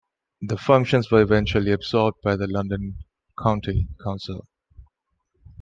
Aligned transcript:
The 0.41 0.57
functions 0.57 1.11
were 1.11 1.21
eventually 1.21 1.71
absorbed 1.71 2.23
by 2.23 2.35
the 2.35 2.47
London 2.47 2.95
County 3.39 3.87
Council. 4.03 4.47